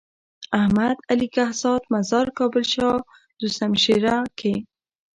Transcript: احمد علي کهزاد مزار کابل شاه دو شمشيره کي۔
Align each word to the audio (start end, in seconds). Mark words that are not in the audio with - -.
احمد 0.59 0.97
علي 1.11 1.27
کهزاد 1.35 1.81
مزار 1.93 2.27
کابل 2.37 2.63
شاه 2.73 2.99
دو 3.39 3.47
شمشيره 3.57 4.15
کي۔ 4.39 4.53